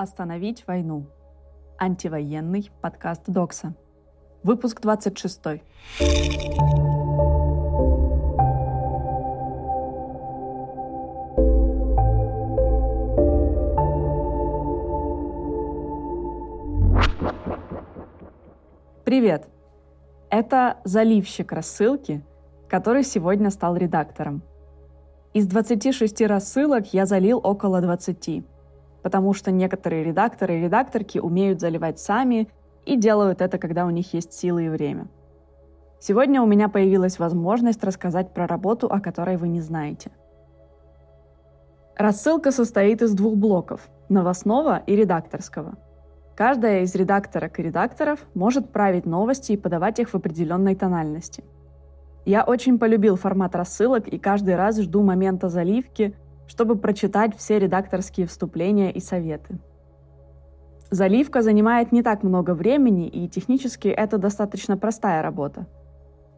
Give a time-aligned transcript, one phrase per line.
[0.00, 1.04] Остановить войну.
[1.78, 3.74] Антивоенный подкаст Докса.
[4.42, 5.60] Выпуск 26.
[19.04, 19.48] Привет!
[20.30, 22.24] Это заливщик рассылки,
[22.70, 24.40] который сегодня стал редактором.
[25.34, 28.46] Из 26 рассылок я залил около 20
[29.02, 32.48] потому что некоторые редакторы и редакторки умеют заливать сами
[32.84, 35.08] и делают это, когда у них есть силы и время.
[35.98, 40.10] Сегодня у меня появилась возможность рассказать про работу, о которой вы не знаете.
[41.96, 45.74] Рассылка состоит из двух блоков– новостного и редакторского.
[46.34, 51.44] Каждая из редакторок и редакторов может править новости и подавать их в определенной тональности.
[52.24, 56.14] Я очень полюбил формат рассылок и каждый раз жду момента заливки–
[56.50, 59.60] чтобы прочитать все редакторские вступления и советы.
[60.90, 65.66] Заливка занимает не так много времени, и технически это достаточно простая работа.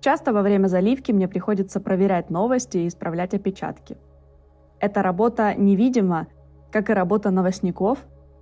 [0.00, 3.96] Часто во время заливки мне приходится проверять новости и исправлять опечатки.
[4.80, 6.26] Эта работа невидима,
[6.70, 7.98] как и работа новостников,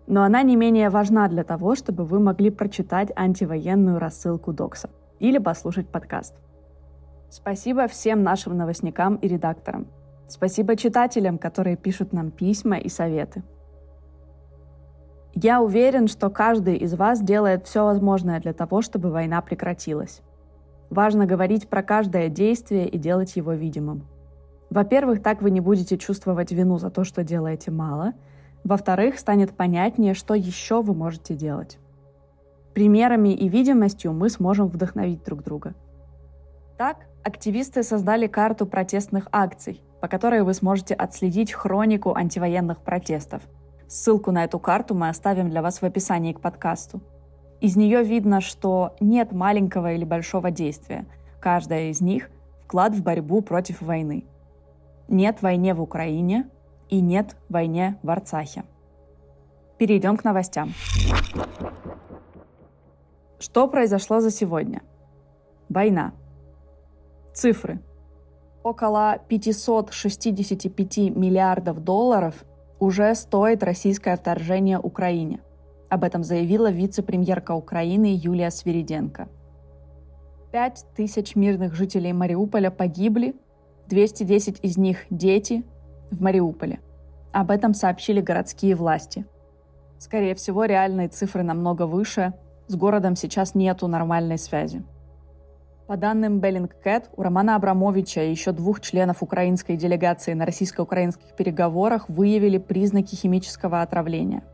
[0.08, 4.90] но она не менее важна для того, чтобы вы могли прочитать антивоенную рассылку Докса
[5.20, 6.34] или послушать подкаст.
[7.28, 9.86] Спасибо всем нашим новостникам и редакторам–
[10.30, 13.42] Спасибо читателям, которые пишут нам письма и советы.
[15.34, 20.22] Я уверен, что каждый из вас делает все возможное для того, чтобы война прекратилась.
[20.88, 24.06] Важно говорить про каждое действие и делать его видимым.
[24.70, 28.12] Во-первых, так вы не будете чувствовать вину за то, что делаете мало.
[28.62, 31.80] Во-вторых, станет понятнее, что еще вы можете делать.
[32.72, 35.74] Примерами и видимостью мы сможем вдохновить друг друга.
[36.78, 43.42] Так, активисты создали карту протестных акций, по которой вы сможете отследить хронику антивоенных протестов.
[43.86, 47.00] Ссылку на эту карту мы оставим для вас в описании к подкасту.
[47.60, 51.06] Из нее видно, что нет маленького или большого действия.
[51.40, 52.30] Каждая из них–
[52.64, 54.24] вклад в борьбу против войны.
[55.08, 56.48] Нет войне в Украине
[56.88, 58.64] и нет войне в Арцахе.
[59.76, 60.72] Перейдем к новостям.
[63.38, 64.82] Что произошло за сегодня?
[65.68, 66.12] Война.
[67.34, 67.80] Цифры–
[68.62, 72.44] около 565 миллиардов долларов
[72.78, 75.40] уже стоит российское вторжение Украине.
[75.88, 79.28] Об этом заявила вице-премьерка Украины Юлия Свириденко.
[80.52, 83.34] Пять тысяч мирных жителей Мариуполя погибли,
[83.88, 85.64] 210 из них– дети
[86.10, 86.80] в Мариуполе.
[87.32, 89.26] Об этом сообщили городские власти.
[89.98, 92.32] Скорее всего, реальные цифры намного выше.
[92.68, 94.82] С городом сейчас нету нормальной связи.
[95.90, 102.08] По данным Bellingcat, у Романа Абрамовича и еще двух членов украинской делегации на российско-украинских переговорах
[102.08, 104.44] выявили признаки химического отравления.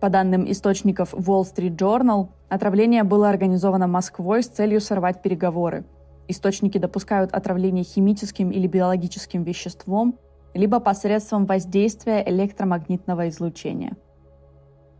[0.00, 5.86] По данным источников Wall Street Journal, отравление было организовано Москвой с целью сорвать переговоры.
[6.28, 10.20] Источники допускают отравление химическим или биологическим веществом,
[10.54, 13.96] либо посредством воздействия электромагнитного излучения.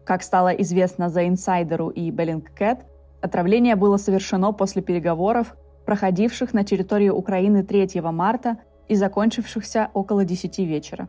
[0.04, 2.86] Как стало известно за инсайдеру и Bellingcat,
[3.24, 10.58] Отравление было совершено после переговоров, проходивших на территории Украины 3 марта и закончившихся около 10
[10.58, 11.08] вечера.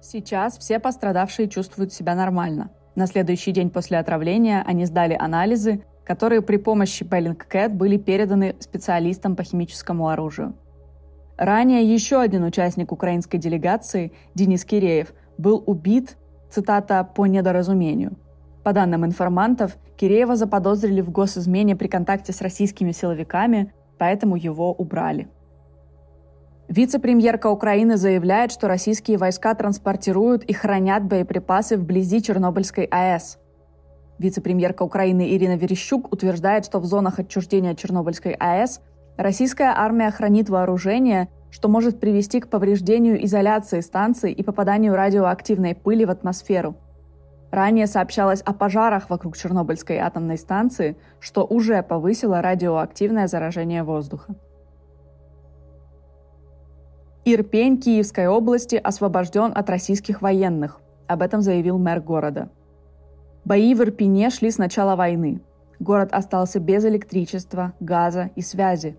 [0.00, 2.70] Сейчас все пострадавшие чувствуют себя нормально.
[2.94, 9.34] На следующий день после отравления они сдали анализы, которые при помощи Bellingcat были переданы специалистам
[9.34, 10.54] по химическому оружию.
[11.36, 16.18] Ранее еще один участник украинской делегации, Денис Киреев, был убит,
[16.50, 18.16] цитата, «по недоразумению»,
[18.68, 25.26] по данным информантов, Киреева заподозрили в госизмене при контакте с российскими силовиками, поэтому его убрали.
[26.68, 33.38] Вице-премьерка Украины заявляет, что российские войска транспортируют и хранят боеприпасы вблизи Чернобыльской АЭС.
[34.18, 38.82] Вице-премьерка Украины Ирина Верещук утверждает, что в зонах отчуждения Чернобыльской АЭС
[39.16, 46.04] российская армия хранит вооружение, что может привести к повреждению изоляции станций и попаданию радиоактивной пыли
[46.04, 46.76] в атмосферу–
[47.50, 54.34] Ранее сообщалось о пожарах вокруг Чернобыльской атомной станции, что уже повысило радиоактивное заражение воздуха.
[57.24, 60.80] Ирпень Киевской области освобожден от российских военных.
[61.06, 62.50] Об этом заявил мэр города.
[63.44, 65.40] Бои в Ирпене шли с начала войны.
[65.78, 68.96] Город остался без электричества, газа и связи.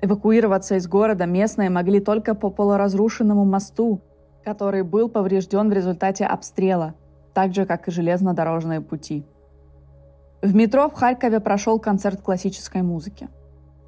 [0.00, 4.00] Эвакуироваться из города местные могли только по полуразрушенному мосту,
[4.44, 6.94] который был поврежден в результате обстрела–
[7.34, 9.24] так же, как и железнодорожные пути.
[10.42, 13.28] В метро в Харькове прошел концерт классической музыки.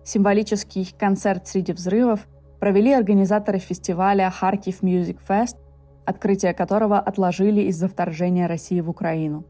[0.05, 2.29] Символический концерт среди взрывов
[2.61, 5.57] провели организаторы фестиваля Харьков Music Fest,
[6.05, 9.45] открытие которого отложили из-за вторжения России в Украину.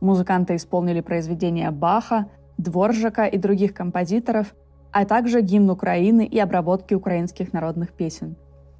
[0.00, 2.28] Музыканты исполнили произведения Баха,
[2.58, 4.54] Дворжака и других композиторов,
[4.92, 8.36] а также гимн Украины и обработки украинских народных песен.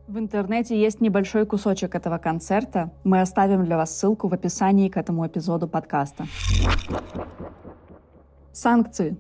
[0.09, 2.93] В интернете есть небольшой кусочек этого концерта.
[3.03, 6.27] Мы оставим для вас ссылку в описании к этому эпизоду подкаста.
[8.53, 9.17] Санкции.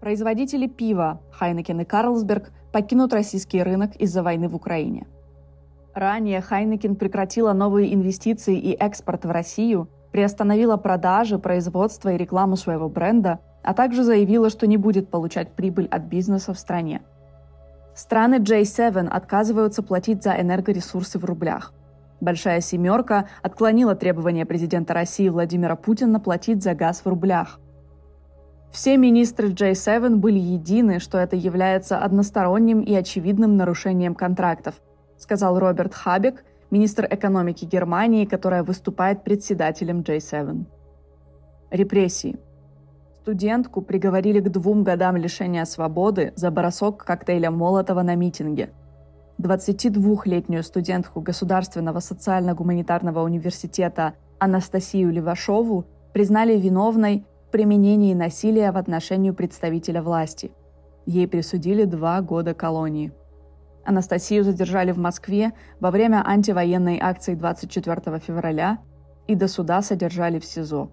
[0.00, 5.08] Производители пива Хайнекен и Карлсберг покинут российский рынок из-за войны в Украине.
[5.92, 12.88] Ранее Хайнекен прекратила новые инвестиции и экспорт в Россию, приостановила продажи, производство и рекламу своего
[12.88, 17.02] бренда, а также заявила, что не будет получать прибыль от бизнеса в стране.
[17.94, 21.72] Страны J7 отказываются платить за энергоресурсы в рублях.
[22.20, 27.58] Большая семерка отклонила требования президента России Владимира Путина платить за газ в рублях.
[28.70, 34.76] Все министры J7 были едины, что это является односторонним и очевидным нарушением контрактов,
[35.18, 40.64] сказал Роберт Хабек, министр экономики Германии, которая выступает председателем J7.
[41.70, 42.38] Репрессии.
[43.22, 48.70] Студентку приговорили к двум годам лишения свободы за бросок коктейля Молотова на митинге.
[49.40, 60.50] 22-летнюю студентку Государственного социально-гуманитарного университета Анастасию Левашову признали виновной применении насилия в отношении представителя власти.
[61.06, 63.12] Ей присудили два года колонии.
[63.84, 68.78] Анастасию задержали в Москве во время антивоенной акции 24 февраля
[69.28, 70.90] и до суда содержали в СИЗО.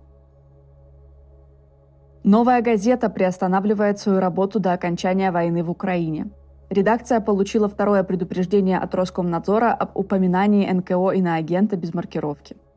[2.24, 6.30] Новая газета приостанавливает свою работу до окончания войны в Украине.
[6.69, 12.56] Редакция получила второе предупреждение от Роскомнадзора об упоминании НКО иноагента без маркировки–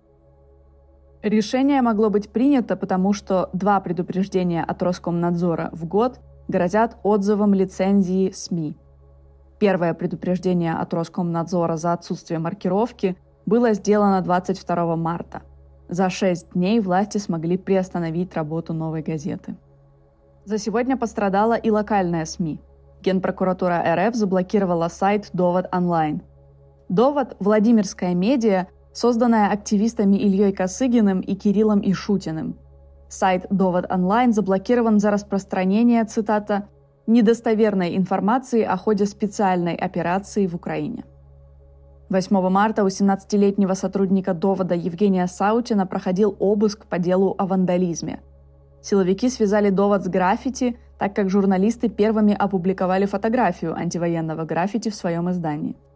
[1.23, 6.19] Решение могло быть принято, потому что два предупреждения от Роскомнадзора в год
[6.49, 8.77] грозят отзывом лицензии СМИ.
[9.61, 13.17] Первое предупреждение от Роскомнадзора за отсутствие маркировки
[13.47, 15.43] было сделано 22 марта.
[15.93, 19.57] За шесть дней власти смогли приостановить работу новой газеты.
[20.47, 22.63] За сегодня пострадала и локальная СМИ.
[23.03, 26.23] Генпрокуратура РФ заблокировала сайт «Довод онлайн».
[26.89, 32.57] «Довод»– Владимирская медиа– созданная активистами Ильей Косыгиным и Кириллом Ишутиным.
[33.11, 36.69] Сайт «Довод онлайн» заблокирован за распространение, цитата,
[37.07, 41.05] «недостоверной информации о ходе специальной операции в Украине».
[42.13, 48.21] 8 марта у 17-летнего сотрудника «Довода» Евгения Саутина проходил обыск по делу о вандализме.
[48.83, 55.31] Силовики связали «Довод» с граффити, так как журналисты первыми опубликовали фотографию антивоенного граффити в своем
[55.31, 55.75] издании–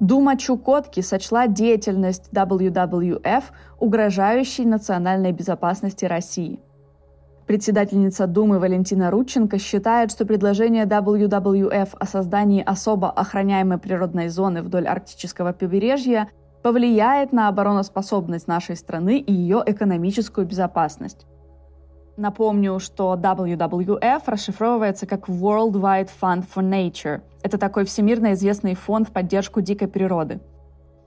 [0.00, 3.44] Дума Чукотки сочла деятельность WWF
[3.78, 6.60] угрожающей национальной безопасности России.
[7.46, 14.88] Председательница Думы Валентина Рудченко считает, что предложение WWF о создании особо охраняемой природной зоны вдоль
[14.88, 16.28] арктического побережья
[16.64, 21.24] повлияет на обороноспособность нашей страны и ее экономическую безопасность.
[22.16, 27.20] Напомню, что WWF расшифровывается как World Wide Fund for Nature.
[27.44, 30.40] Это такой всемирно известный фонд в поддержку дикой природы.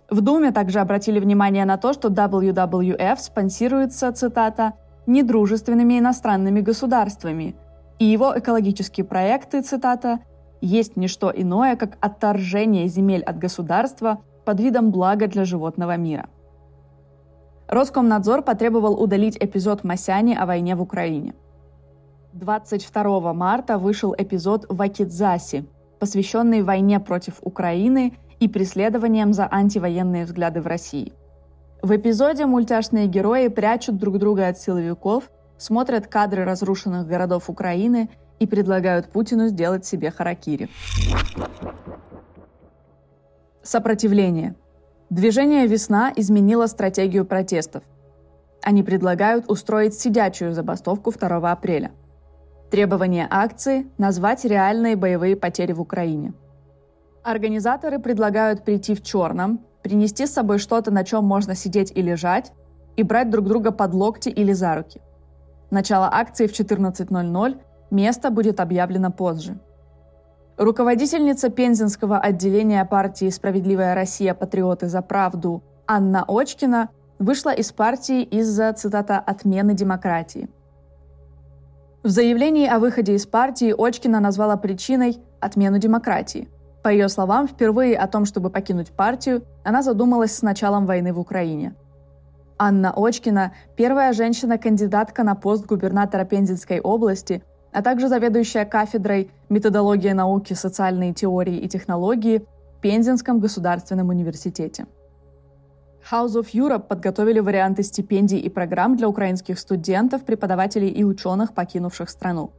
[0.09, 4.75] В Думе также обратили внимание на то, что WWF спонсируется, цитата,
[5.09, 7.55] «недружественными иностранными государствами»,
[7.99, 10.19] и его экологические проекты, цитата,
[10.61, 16.29] «есть не что иное, как отторжение земель от государства под видом блага для животного мира».
[17.67, 21.35] Роскомнадзор потребовал удалить эпизод Масяни о войне в Украине.
[22.33, 25.65] 22 марта вышел эпизод Вакидзаси,
[25.99, 31.13] посвященный войне против Украины и преследованиям за антивоенные взгляды в России.
[31.81, 38.09] В эпизоде мультяшные герои прячут друг друга от силовиков, смотрят кадры разрушенных городов Украины
[38.39, 40.69] и предлагают Путину сделать себе харакири.
[43.63, 44.55] Сопротивление–
[45.09, 47.81] Движение «Весна» изменило стратегию протестов.
[48.61, 51.91] Они предлагают устроить сидячую забастовку 2 апреля.
[52.69, 56.33] Требование акции– назвать реальные боевые потери в Украине.
[57.23, 62.51] Организаторы предлагают прийти в черном, принести с собой что-то, на чем можно сидеть и лежать,
[62.95, 65.01] и брать друг друга под локти или за руки.
[65.71, 67.57] Начало акции в 14.00,
[67.91, 69.59] место будет объявлено позже–
[70.59, 74.33] Руководительница Пензенского отделения партии «Справедливая Россия.
[74.33, 80.49] Патриоты за правду» Анна Очкина вышла из партии из-за, цитата, «отмены демократии».
[82.03, 86.49] В заявлении о выходе из партии Очкина назвала причиной отмену демократии.
[86.83, 91.19] По ее словам, впервые о том, чтобы покинуть партию, она задумалась с началом войны в
[91.19, 91.75] Украине.
[92.57, 100.53] Анна Очкина– первая женщина-кандидатка на пост губернатора Пензенской области, а также заведующая кафедрой методология науки,
[100.53, 102.45] социальные теории и технологии
[102.77, 104.87] в Пензенском государственном университете.
[106.09, 112.09] House of Europe подготовили варианты стипендий и программ для украинских студентов, преподавателей и ученых, покинувших
[112.09, 112.51] страну.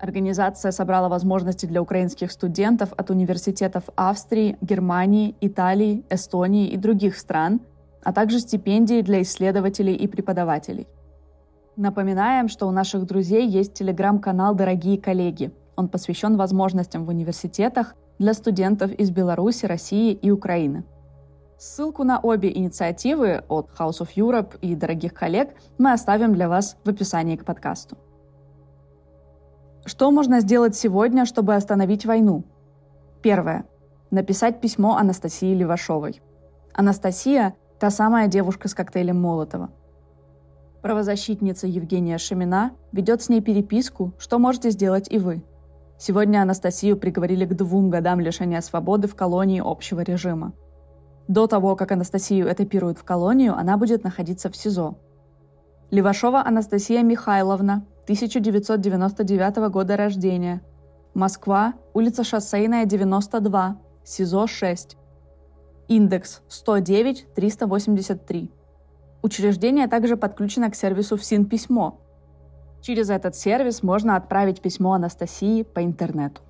[0.00, 7.60] Организация собрала возможности для украинских студентов от университетов Австрии, Германии, Италии, Эстонии и других стран,
[8.02, 10.88] а также стипендии для исследователей и преподавателей.
[11.76, 15.52] Напоминаем, что у наших друзей есть телеграм-канал «Дорогие коллеги».
[15.76, 20.84] Он посвящен возможностям в университетах для студентов из Беларуси, России и Украины.
[21.58, 26.78] Ссылку на обе инициативы от House of Europe и дорогих коллег мы оставим для вас
[26.84, 27.98] в описании к подкасту.
[29.90, 32.44] Что можно сделать сегодня, чтобы остановить войну?
[33.22, 33.64] Первое.
[34.12, 36.22] Написать письмо Анастасии Левашовой.
[36.72, 39.70] Анастасия– та самая девушка с коктейлем Молотова.
[40.80, 45.42] Правозащитница Евгения Шамина ведет с ней переписку, что можете сделать и вы.
[45.98, 50.52] Сегодня Анастасию приговорили к двум годам лишения свободы в колонии общего режима–
[51.26, 54.94] до того, как Анастасию этапируют в колонию, она будет находиться в СИЗО.
[55.90, 60.62] Левашова Анастасия Михайловна, 1999 года рождения.
[61.14, 64.96] Москва, улица Шоссейная, 92, СИЗО 6.
[65.88, 68.50] Индекс 109-383.
[69.22, 72.00] Учреждение также подключено к сервису ФСИН письмо.
[72.80, 76.40] Через этот сервис можно отправить письмо Анастасии по интернету.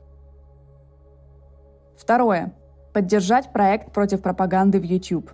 [1.96, 2.54] Второе.
[2.92, 5.30] Поддержать проект против пропаганды в YouTube.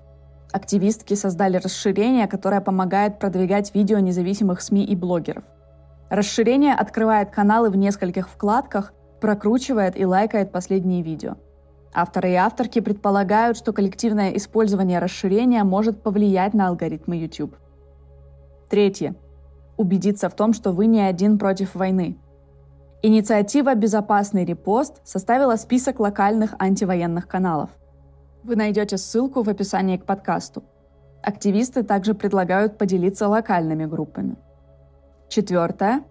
[0.52, 5.44] Активистки создали расширение, которое помогает продвигать видео независимых СМИ и блогеров.
[6.08, 11.36] Расширение открывает каналы в нескольких вкладках, прокручивает и лайкает последние видео.
[11.92, 17.56] Авторы и авторки предполагают, что коллективное использование расширения может повлиять на алгоритмы YouTube.
[18.68, 19.16] Третье.
[19.76, 22.18] Убедиться в том, что вы не один против войны.
[23.02, 27.70] Инициатива «Безопасный репост» составила список локальных антивоенных каналов.
[28.42, 30.62] Вы найдете ссылку в описании к подкасту.
[31.22, 34.36] Активисты также предлагают поделиться локальными группами.
[35.28, 36.04] Четвертое.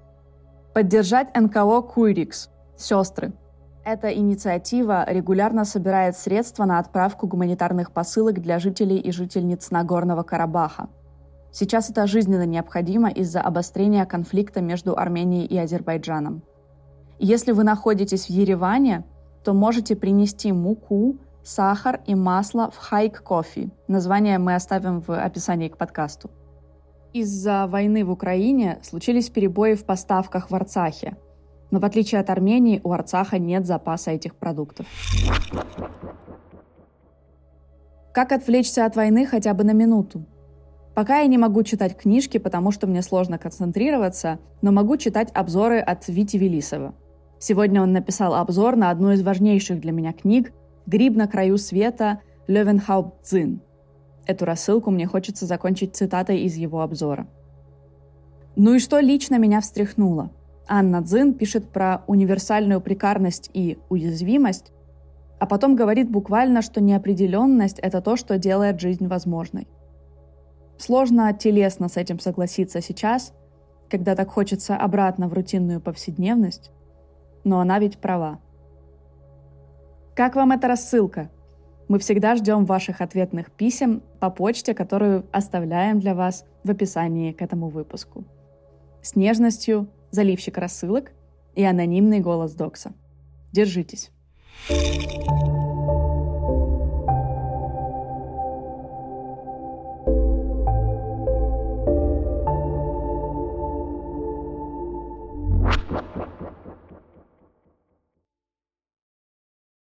[0.73, 3.33] Поддержать НКО «Куйрикс»– «Сестры».
[3.85, 10.89] Эта инициатива регулярно собирает средства на отправку гуманитарных посылок для жителей и жительниц Нагорного Карабаха.
[11.51, 16.41] Сейчас это жизненно необходимо из-за обострения конфликта между Арменией и Азербайджаном.
[17.19, 19.05] Если вы находитесь в Ереване,
[19.45, 23.69] то можете принести муку, сахар и масло в Хайк Кофе.
[23.87, 26.29] Название мы оставим в описании к подкасту.
[27.15, 31.15] Из-за войны в Украине случились перебои в поставках в Арцахе.
[31.71, 34.85] Но в отличие от Армении, у Арцаха нет запаса этих продуктов.
[38.13, 40.25] Как отвлечься от войны хотя бы на минуту?
[40.93, 45.79] Пока я не могу читать книжки, потому что мне сложно концентрироваться, но могу читать обзоры
[45.79, 46.93] от Вити Велисова–
[47.39, 50.53] Сегодня он написал обзор на одну из важнейших для меня книг
[50.85, 53.61] «Гриб на краю света» Левенхауп Цзин.
[54.25, 57.27] Эту рассылку мне хочется закончить цитатой из его обзора.
[58.55, 60.31] Ну и что лично меня встряхнуло?
[60.67, 64.71] Анна Цзин пишет про универсальную прикарность и уязвимость,
[65.39, 69.67] а потом говорит буквально, что неопределенность– это то, что делает жизнь возможной.
[70.77, 73.33] Сложно телесно с этим согласиться сейчас,
[73.89, 76.71] когда так хочется обратно в рутинную повседневность,
[77.43, 78.39] но она ведь права.
[80.15, 81.29] Как вам эта рассылка?
[81.87, 87.41] Мы всегда ждем ваших ответных писем по почте, которую оставляем для вас в описании к
[87.41, 88.23] этому выпуску.
[89.03, 91.11] С нежностью заливщик рассылок
[91.53, 92.93] и анонимный голос Докса.
[93.51, 94.11] Держитесь.